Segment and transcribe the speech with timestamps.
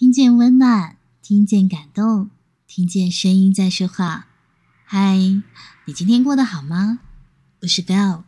[0.00, 2.30] 听见温暖，听见感动，
[2.66, 4.28] 听见声音在说话。
[4.86, 5.18] 嗨，
[5.84, 7.00] 你今天过得好吗？
[7.60, 8.24] 我是 Bell，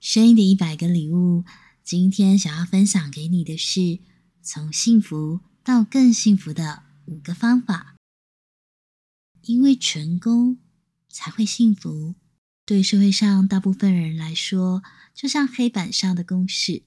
[0.00, 1.44] 声音的一百个礼物。
[1.82, 3.98] 今天想要分享给你的是，
[4.40, 7.96] 从幸福到更幸福的五个方法。
[9.42, 10.56] 因为成功
[11.10, 12.14] 才会幸福，
[12.64, 14.82] 对社会上大部分人来说，
[15.12, 16.84] 就像黑板上的公式。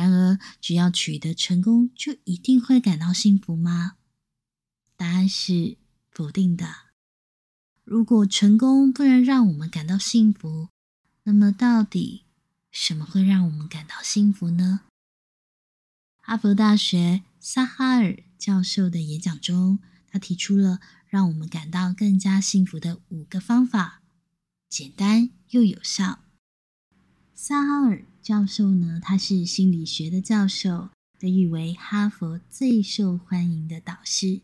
[0.00, 3.98] 然而，只要取得成功，就一定会感到幸福吗？
[4.96, 5.76] 答案是
[6.10, 6.74] 否定的。
[7.84, 10.70] 如果成功不能让我们感到幸福，
[11.24, 12.24] 那么到底
[12.70, 14.80] 什么会让我们感到幸福呢？
[16.22, 24.00] 哈佛大学萨哈尔教授的演讲中，他提出了让我们感到更加幸福的五个方法，
[24.66, 26.20] 简单又有效。
[27.34, 34.40] 萨哈尔教授呢，他是心理学的教授，被誉为哈佛最受欢迎的导师。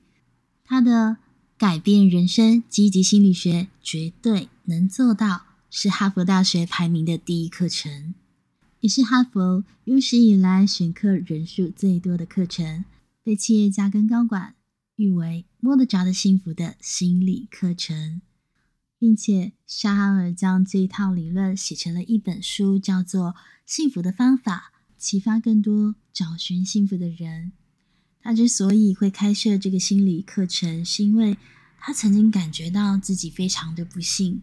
[0.65, 1.19] 他的
[1.59, 8.15] 改变人生积极心理学绝对能做到，是哈佛大学排名的第一课程，
[8.81, 12.85] 也是哈佛有史以来选课人数最多的课程，
[13.23, 14.55] 被企业家跟高管
[14.97, 18.21] 誉为摸得着的幸福的心理课程。
[18.99, 23.31] 并且，沙哈尔将这一套理论写成了一本书，叫做
[23.67, 27.53] 《幸福的方法》，启发更多找寻幸福的人。
[28.21, 31.37] 他之所以会开设这个心理课程，是因为
[31.79, 34.43] 他曾经感觉到自己非常的不幸。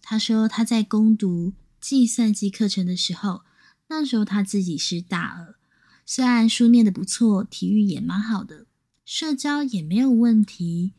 [0.00, 3.42] 他说他在攻读计算机课程的时候，
[3.88, 5.56] 那时候他自己是大二，
[6.06, 8.66] 虽然书念得不错，体育也蛮好的，
[9.04, 10.92] 社交也没有问题。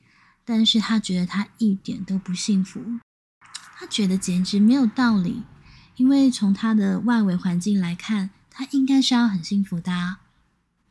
[0.49, 2.81] 但是他觉得他一点都不幸福，
[3.77, 5.43] 他觉得简直没有道理，
[5.95, 10.21] 因为从他的外围环境来看，他应该是要很幸福的啊，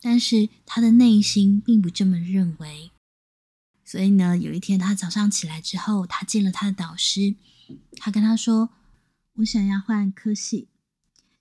[0.00, 2.92] 但是他的内心并不这么认为。
[3.84, 7.34] 所以呢，有一天他早上起来之后，他见了他的导师，
[7.96, 8.70] 他跟他说
[9.38, 10.68] ：“我想要换科系。”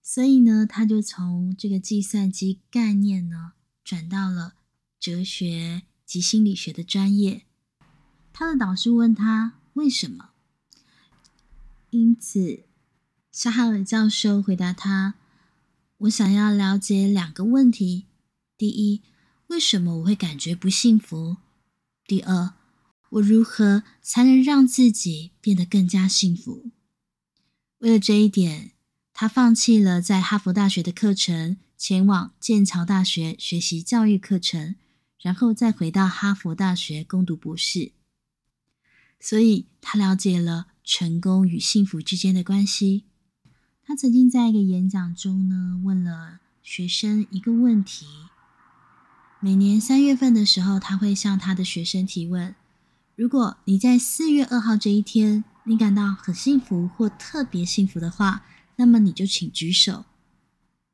[0.02, 3.52] 所以呢，他就从这个计算机概念呢，
[3.84, 4.56] 转到了
[5.00, 7.44] 哲学及心理学的专业。
[8.40, 10.30] 他的导师问他为什么，
[11.90, 12.66] 因此
[13.32, 15.16] 沙哈尔教授回答他
[16.06, 18.06] ：“我想要了解两个问题。
[18.56, 19.02] 第一，
[19.48, 21.38] 为什么我会感觉不幸福？
[22.06, 22.54] 第二，
[23.10, 26.70] 我如何才能让自己变得更加幸福？”
[27.82, 28.74] 为了这一点，
[29.14, 34.76] 他放弃了在哈佛大学的课程，前往剑桥大学学习教育课程，
[35.20, 37.94] 然后再回到哈佛大学攻读博士。
[39.20, 43.04] 所以他了解了成功与幸福之间的关系。
[43.84, 48.06] 他曾经在一个演讲中呢，问了学生一个问题。
[49.40, 52.56] 每年三月份的时候，他会向他的学生提问：
[53.16, 58.46] 如果你在四月二号这一天，你感到很幸福或特别幸福的话，
[58.78, 60.06] 那么你就请举手。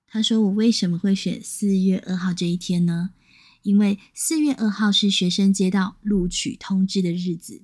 [0.08, 3.10] 他说：“我为什么会选四月二号这一天呢？
[3.64, 7.64] 因为四月二号是学生接到录取通知的日子。”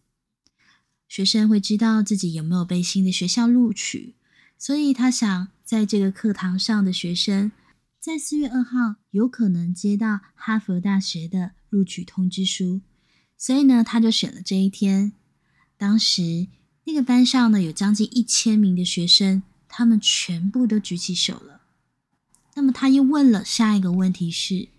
[1.09, 4.14] 学生会知道自己有没有被新的学校录取，
[4.59, 7.52] 所以他想在这个课堂上的学生，
[8.00, 12.81] 在四月二号有可能接到哈佛大学的录取通知书，
[13.36, 15.14] 所以呢，他就选了这一天。
[15.78, 16.47] 当时
[16.84, 21.64] 那个班上呢，有将近一千名的学生，他们全部都举起手了。
[22.53, 24.70] 那么他又问了下一个问题是：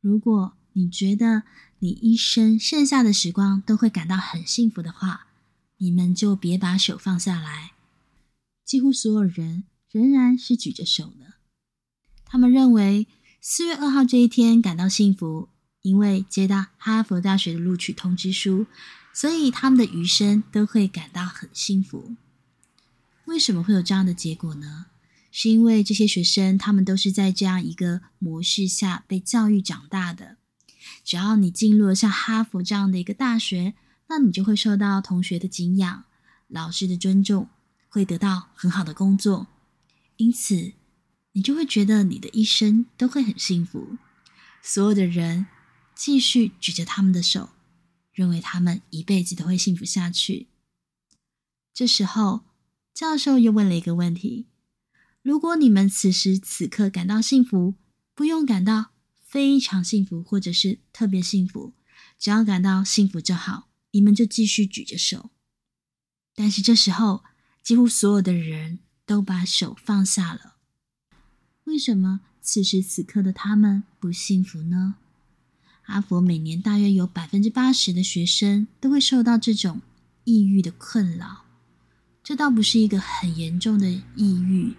[0.00, 1.44] 如果你觉得
[1.82, 5.26] 你一生剩下的时光都会感到很幸福的话，
[5.78, 7.72] 你们就别把手放下来。
[8.64, 11.34] 几乎所有人仍然是举着手的。
[12.24, 13.08] 他们认为
[13.40, 15.48] 四月二号这一天感到幸福，
[15.80, 18.66] 因为接到哈佛大学的录取通知书，
[19.12, 22.14] 所以他们的余生都会感到很幸福。
[23.24, 24.86] 为什么会有这样的结果呢？
[25.32, 30.36] 是因为这些学生他们都是在这样一个模式下被教育长大的。
[31.04, 33.74] 只要你进入了像哈佛这样的一个大学，
[34.08, 36.04] 那你就会受到同学的敬仰、
[36.48, 37.48] 老师的尊重，
[37.88, 39.48] 会得到很好的工作，
[40.16, 40.72] 因此
[41.32, 43.98] 你就会觉得你的一生都会很幸福。
[44.62, 45.46] 所有的人
[45.94, 47.48] 继续举着他们的手，
[48.12, 50.46] 认为他们一辈子都会幸福下去。
[51.74, 52.42] 这时候，
[52.94, 54.46] 教授又问了一个问题：
[55.22, 57.74] 如果你们此时此刻感到幸福，
[58.14, 58.91] 不用感到。
[59.32, 61.72] 非常幸福，或者是特别幸福，
[62.18, 63.70] 只要感到幸福就好。
[63.92, 65.30] 你们就继续举着手。
[66.34, 67.24] 但是这时候，
[67.62, 70.56] 几乎所有的人都把手放下了。
[71.64, 74.96] 为什么此时此刻的他们不幸福呢？
[75.80, 79.80] 哈佛每年大约有百分之八十的学生都会受到这种
[80.24, 81.46] 抑郁的困扰。
[82.22, 84.76] 这倒不是一个很严重的抑郁，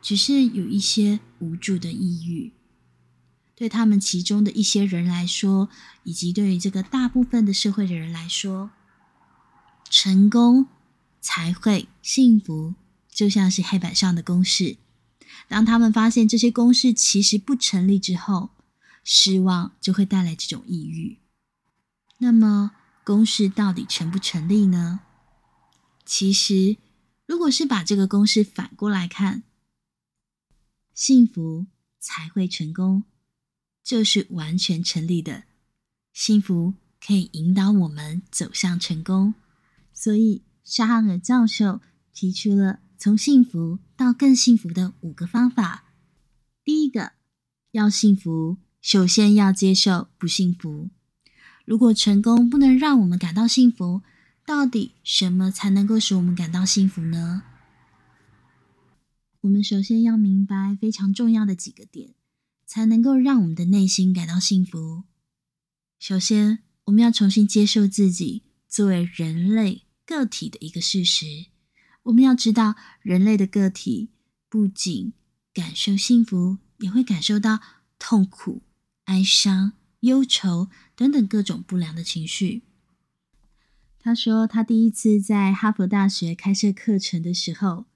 [0.00, 2.52] 只是有一些无助的抑郁。
[3.58, 5.68] 对他们其中的一些人来说，
[6.04, 8.70] 以及对于这个大部分的社会的人来说，
[9.90, 10.68] 成功、
[11.20, 12.74] 才会、幸福，
[13.10, 14.76] 就像是黑板上的公式。
[15.48, 18.50] 当他们发现这些公式其实不成立之后，
[19.02, 21.18] 失望就会带来这种抑郁。
[22.18, 22.70] 那么，
[23.02, 25.00] 公式到底成不成立呢？
[26.04, 26.76] 其实，
[27.26, 29.42] 如果是把这个公式反过来看，
[30.94, 31.66] 幸福
[31.98, 33.02] 才会成功，
[33.88, 35.44] 就是完全成立的。
[36.12, 39.32] 幸福可以引导我们走向成功，
[39.94, 41.80] 所以沙哈尔教授
[42.12, 45.94] 提出了从幸福到更幸福的五个方法。
[46.62, 47.12] 第一个，
[47.70, 50.90] 要幸福，首先要接受不幸福。
[51.64, 54.02] 如果成功不能让我们感到幸福，
[54.44, 57.42] 到底什么才能够使我们感到幸福呢？
[59.40, 62.10] 我们首先要明白非常重要的几个点，
[62.68, 65.04] 才能够让我们的内心感到幸福。
[65.98, 71.46] 首先，我们要重新接受自己作为人类个体的一个事实。
[72.04, 74.10] 我们要知道，人类的个体
[74.50, 75.14] 不仅
[75.54, 77.60] 感受幸福，也会感受到
[77.98, 78.62] 痛苦、
[79.04, 82.64] 哀伤、忧愁等等各种不良的情绪。
[83.98, 87.86] 他说，他第一次在哈佛大学开设课程的时候，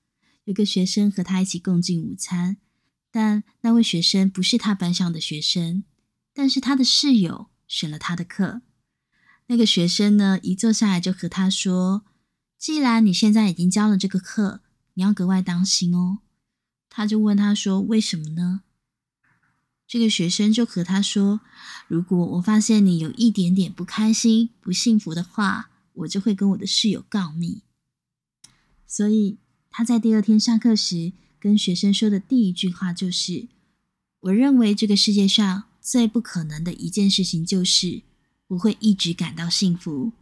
[0.45, 2.57] 有个学生和他一起共进午餐，
[3.12, 5.85] 但那位学生不是他班上的学生，
[6.35, 8.62] 但是他的室友选了他的课。
[9.47, 12.03] 那个学生呢，一坐下来就和他说
[12.59, 14.62] ：“既然你现在已经教了这个课，
[14.94, 16.19] 你要格外当心哦。”
[16.91, 18.62] 他就问他说：“为什么呢？”
[19.87, 21.43] 这个学生就和他说
[21.87, 27.61] ：“如果我发现你有一点点不开心、不幸福的话。”我就会跟我的室友告密，
[28.87, 29.37] 所以
[29.70, 31.12] 他在第二天上课时
[31.43, 33.49] 跟学生说的第一句话就是
[34.23, 38.03] ：“我认为这个世界上最不可能的一件事情就是
[38.47, 40.12] 我会一直感到幸福，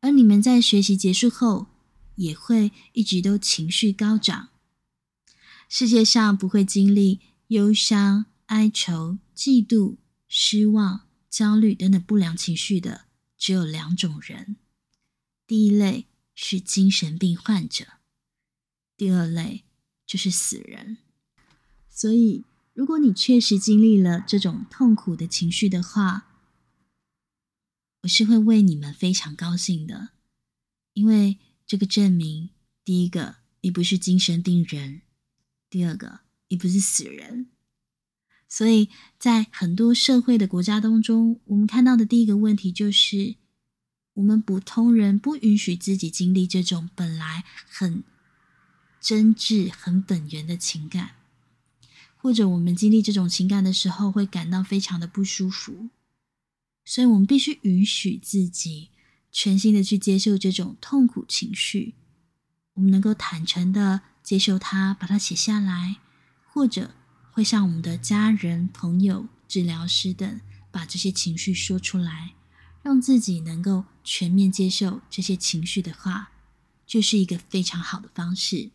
[0.00, 1.66] 而你们在学习结束后
[2.14, 4.48] 也会一直都情绪高涨。
[5.68, 9.96] 世界上不会经历忧伤、哀愁、嫉妒、
[10.26, 13.02] 失望、焦虑等等不良情绪的
[13.36, 14.56] 只有两种人。”
[15.46, 17.84] 第一类是精神病患者，
[18.96, 19.64] 第二类
[20.10, 20.96] 就是死人。
[21.88, 26.26] 所以，如果你确实经历了这种痛苦的情绪的话，
[28.02, 30.08] 我是会为你们非常高兴的，
[30.94, 32.50] 因为这个证明：
[32.84, 35.02] 第一个，你不是精神病人；
[35.70, 37.46] 第二个，你不是死人。
[38.48, 43.36] 所以在很多社会的国家当中，我们看到的第一个问题就是。
[44.14, 48.02] 我们普通人不允许自己经历这种本来很
[49.00, 51.12] 真挚、很本源的情感，
[52.16, 55.88] 或者我们经历这种情感的时候会感到非常的不舒服，
[56.84, 58.90] 所以我们必须允许自己
[59.32, 61.94] 全心的去接受这种痛苦情绪。
[62.74, 65.96] 我们能够坦诚的接受它，把它写下来，
[66.46, 66.94] 或者
[67.32, 72.34] 会向我们的家人、朋友、治疗师等把这些情绪说出来。
[72.82, 76.30] 让自己能够全面接受这些情绪的话，
[76.86, 78.70] 就是一个非常好的方式。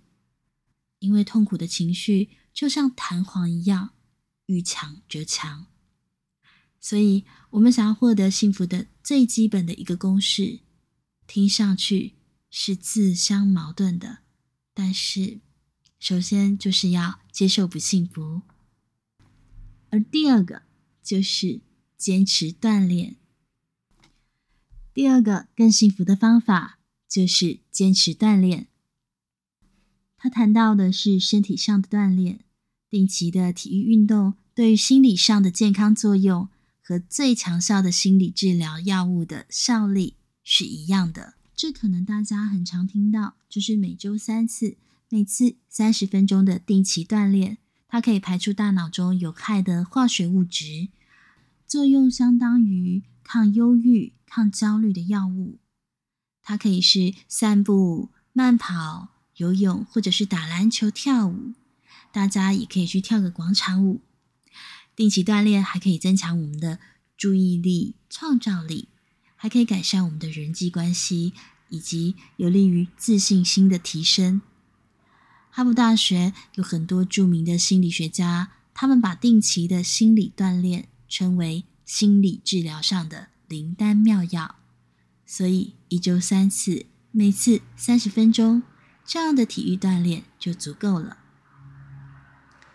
[1.00, 3.94] 因为痛苦的情绪就像弹簧一样，
[4.46, 5.68] 遇强则强。
[6.80, 10.60] 所以，我们想要获得幸福的最基本的一个公式，
[11.26, 12.14] 听上去
[12.52, 14.20] 是自相矛盾的，
[14.74, 15.40] 但是，
[16.00, 18.44] 首先就是要接受不幸福，
[19.90, 20.62] 而第二个
[21.02, 21.62] 就是
[21.98, 23.16] 坚持锻炼。
[24.94, 28.68] 第二个更幸福的方法就是坚持锻炼。
[30.26, 32.40] 他谈到的是身体上的锻炼，
[32.90, 36.50] 定期的体育运动对于心理上的健康作用
[36.82, 41.36] 和最强效的心理治疗药物的效力是一样的。
[41.56, 44.78] 这可能大家很常听到，就是每周三次，
[45.10, 50.88] 每次三十分钟的定期锻炼，它可以排出大脑中有害的化学物质，
[51.68, 54.14] 作用相当于抗忧郁。
[54.26, 55.60] 抗焦虑的药物，
[56.42, 61.54] 它可以是散步、慢跑、游泳，或者是打篮球、跳舞。
[62.12, 64.02] 大家也可以去跳个广场舞。
[64.96, 66.80] 定期锻炼还可以增强我们的
[67.18, 68.88] 注意力、创造力，
[69.36, 71.34] 还可以改善我们的人际关系，
[71.70, 74.42] 以及有利于自信心的提升。
[75.50, 84.56] 哈佛大学有很多著名的心理学家，他们把定期的心理锻炼称为心理治疗上的灵丹妙药。
[85.26, 88.64] 所以一周三次，每次三十分钟，
[89.06, 91.20] 这样的体育锻炼就足够了。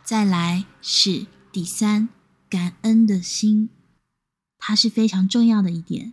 [0.04, 2.08] 再来是第三，
[2.48, 3.68] 感恩的心，
[4.58, 6.12] 它是非常重要的一点，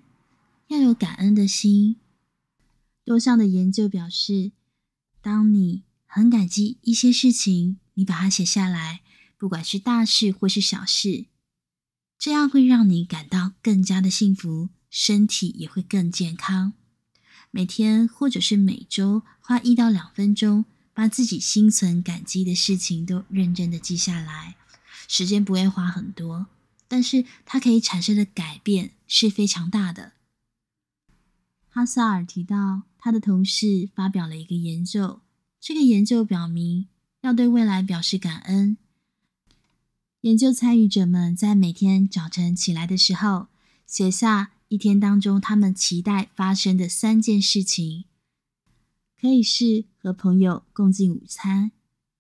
[0.68, 1.98] 要有感恩的心。
[3.06, 4.52] 多项的研究表示，
[5.22, 9.02] 当你很感激一些事情，你把它写下来，
[9.38, 11.26] 不管是大事或是小事，
[12.18, 16.74] 这样会让你感到更加的幸福，身体也会更健康。
[17.58, 24.56] 每天或者是每周花一到两分钟，把自己心存感激的事情都认真的记下来。
[25.08, 26.46] 时间不会花很多，
[26.88, 30.12] 但是它可以产生的改变是非常大的。
[31.68, 35.22] 哈萨尔提到，他的同事发表了一个研究，
[35.60, 36.86] 这个研究表明，
[37.22, 38.78] 要对未来表示感恩。
[40.22, 43.48] 研究参与者们在每天早晨起来的时候，
[43.88, 48.06] 写下一天当中他们期待发生的三件事情，
[49.20, 51.72] 可以是和朋友共进午餐。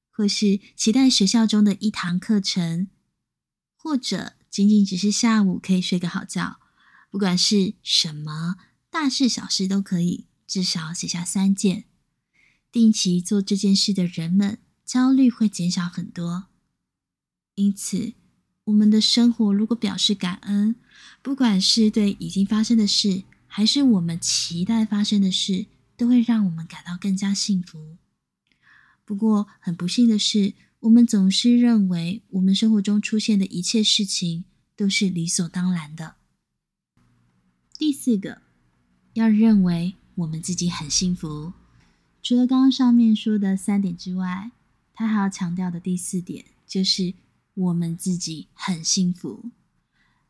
[0.09, 2.87] 或是期待学校中的一堂课程，
[3.75, 6.59] 或者仅仅只是下午可以睡个好觉，
[7.11, 8.55] 不管是什么
[8.89, 11.83] 大事小事都可以，至少写下三件。
[12.71, 16.47] 定期做这件事的人们，焦虑会减少很多。
[17.53, 18.13] 因此，
[18.67, 20.75] 我们的生活如果表示感恩，
[21.21, 27.95] 不管是对已经发生的事，还是我们期待发生的事，都会让我们感到更加幸福。
[29.05, 34.43] 不过，很不幸的是，我们总是认为我们生活中出现的一切事情
[34.75, 36.15] 都是理所当然的。
[37.77, 38.41] 第四个，
[39.13, 41.53] 要认为我们自己很幸福。
[42.21, 44.51] 除了刚刚上面说的三点之外，
[44.93, 47.13] 他还要强调的第四点就是
[47.57, 49.49] 我们自己很幸福。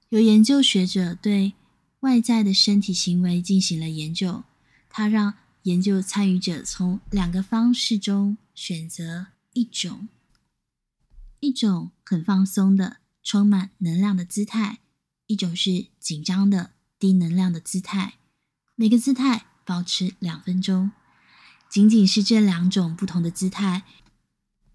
[0.10, 1.54] 有研究学者对
[2.00, 4.44] 外在的身体行为进行了研究，
[4.90, 10.08] 他让研究参与者从两个方式中选择一种，
[11.42, 14.80] 一种很放松的、充满能量的姿态，
[15.26, 18.14] 一种是紧张的、低能量的姿态。
[18.76, 20.92] 每个姿态保持两分钟。
[21.70, 23.84] 仅仅是这两种不同的姿态，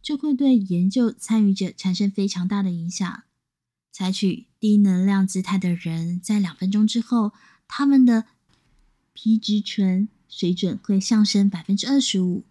[0.02, 3.22] 就会对研究参与者产生非常大的影响。
[3.92, 7.32] 采取低能量姿态的人，在两分钟之后，
[7.68, 8.24] 他们的
[9.12, 12.44] 皮质醇水准会上升百分之二十五，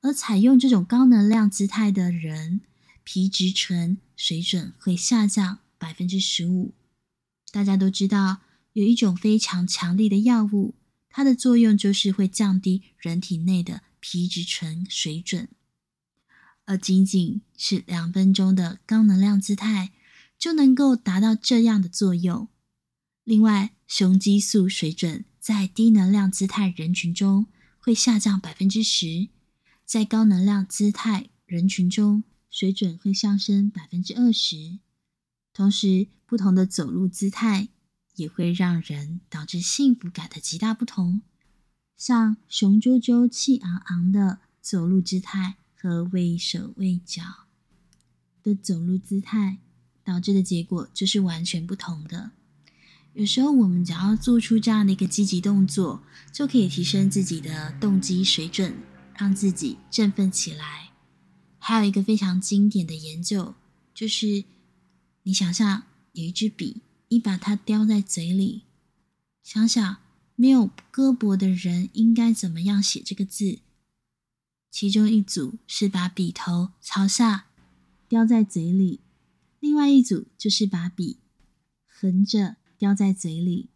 [0.00, 2.62] 而采用这种高能量姿态的人，
[3.04, 6.72] 皮质醇水准会下降百分之十五。
[7.52, 8.38] 大家都知道，
[8.72, 10.74] 有一种非常强力的药物，
[11.10, 15.48] 它的作用就是会降低人体内的皮质醇水准，
[16.66, 19.92] 而仅仅是两分钟的高能量姿态，
[20.38, 22.48] 就能够达到这样的作用。
[23.24, 25.24] 另外，雄激素水准。
[25.38, 27.46] 在低能量姿态人群中
[27.78, 29.28] 会下降百分之十，
[29.84, 34.80] 在高能量姿态人群中水准会上升百分之二十。
[35.52, 37.68] 同时，不同的走路姿态
[38.16, 41.22] 也会让人导致幸福感的极大不同。
[41.96, 47.22] 像雄赳赳气昂昂的走路姿态和畏手畏脚
[48.42, 49.58] 的走路姿态，
[50.02, 52.32] 导致的结果就是完全不同的。
[53.14, 56.02] 有时候，我们只要做出这样的一个积极动作，
[56.32, 58.76] 就可以提升自己的动机水准，
[59.16, 60.90] 让自己振奋起来。
[61.58, 63.54] 还有一个非常经典的研究，
[63.94, 64.44] 就是
[65.22, 68.64] 你想象有一支笔，你把它叼在嘴里，
[69.42, 69.96] 想想
[70.34, 73.60] 没有胳膊的人应该怎么样写这个字。
[74.78, 77.46] 其中一组是把笔头朝下
[78.10, 79.00] 叼在嘴里，
[79.58, 81.16] 另外一组就是把笔
[81.86, 82.56] 横着。
[82.76, 83.70] 叼在嘴里，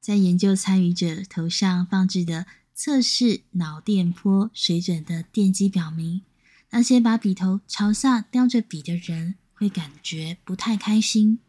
[0.00, 6.22] 在研究参与者头上放置的测试脑电波水准的电机表明，
[6.70, 11.40] 那些把笔头朝下叼着笔的人会感觉不太开心，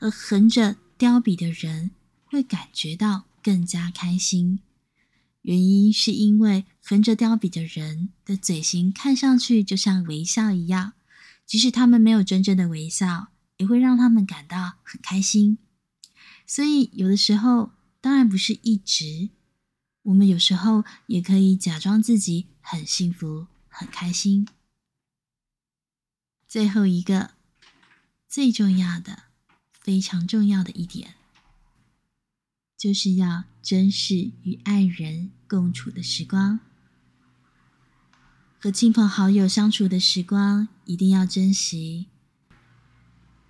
[0.00, 1.92] 而横着叼笔的人
[2.24, 4.58] 会感觉到更加开心。
[5.42, 10.92] 原因是因为横着叼笔的人的嘴型看上去就像微笑一样，
[11.44, 15.58] 即使他们没有真正的微笑，也会让他们感到很开心。
[16.46, 19.30] 所以，有的时候当然不是一直，
[20.02, 24.46] 我们有时候也可以假装自己很幸福、很开心。
[26.46, 27.32] 最后一个
[28.28, 29.24] 最重要的、
[29.80, 31.16] 非常重要的一点，
[32.78, 36.60] 就是要珍视与爱人共处的时光，
[38.66, 42.06] 和亲朋好友相处的时光一定要珍惜。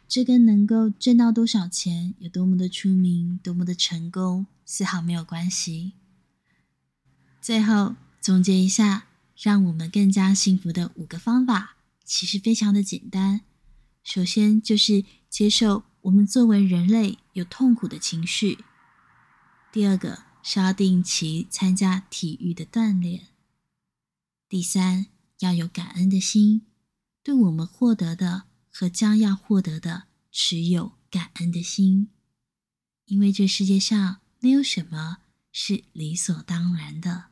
[0.06, 5.94] 这跟能够挣到多少钱、有多么的出名、多么的成功，丝毫没有关系。
[7.40, 13.40] 最后总结一下，让我们更加幸福的五个方法，其实非常的简单。
[14.04, 18.58] 首先就是接受我们作为人类有痛苦的情绪。
[19.72, 23.28] 第二个是要定期参加体育的锻炼。
[24.48, 25.06] 第三，
[25.40, 26.62] 要有感恩的心，
[27.24, 32.10] 对我们获得的和将要获得的持有感恩的心，
[33.06, 35.18] 因为这世界上没有什么
[35.50, 37.24] 是理所当然的。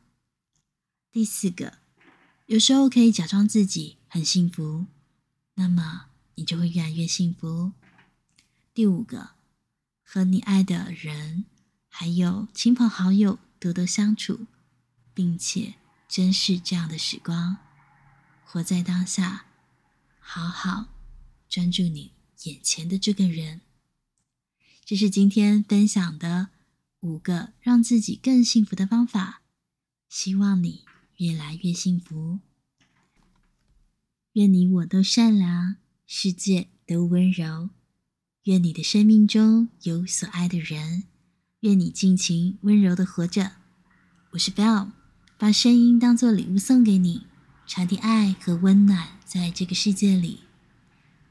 [1.09, 1.77] 第四个，
[2.47, 4.85] 有时候可以假装自己很幸福，
[5.53, 7.71] 那么你就会越来越幸福。
[8.73, 9.29] 第五个，
[10.03, 11.45] 和你爱的人
[11.87, 14.47] 还有亲朋好友多多相处，
[15.13, 15.75] 并且。
[16.15, 17.57] 珍视这样的时光，
[18.45, 19.47] 活在当下，
[20.17, 20.85] 好好
[21.49, 23.59] 专注你眼前的这个人。
[24.85, 26.51] 这是今天分享的
[27.01, 29.41] 五个让自己更幸福的方法，
[30.07, 30.85] 希望你
[31.17, 32.39] 越来越幸福。
[34.35, 35.75] 愿你我都善良，
[36.07, 37.71] 世界都温柔。
[38.43, 41.03] 愿你的生命中有所爱的人，
[41.59, 43.57] 愿你尽情温柔的活着。
[44.31, 44.94] 我是 Bell。
[45.37, 47.23] 把声音当作礼物送给你，
[47.67, 50.39] 传递爱和温暖在这个世界里。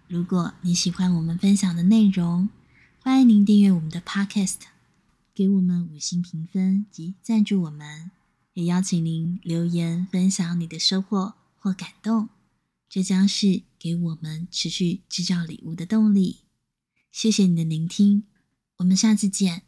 [0.06, 2.50] 如果你喜欢我们分享的内容，
[3.00, 4.56] 欢迎您订阅我们的 Podcast，
[5.34, 8.11] 给我们五星评分及赞助我们。
[8.52, 12.28] 也邀请您留言分享你的收获或感动，
[12.88, 16.40] 这将是给我们持续制造礼物的动力。
[17.11, 18.25] 谢谢你的聆听，
[18.76, 19.62] 我们下次见。